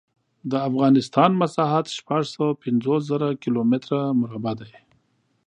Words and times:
د 0.51 0.53
افغانستان 0.69 1.31
مسحت 1.41 1.85
شپږ 1.97 2.23
سوه 2.33 2.49
پنځوس 2.63 3.01
زره 3.11 3.29
کیلو 3.41 3.61
متره 3.71 3.99
مربع 4.21 4.53
دی. 4.59 4.71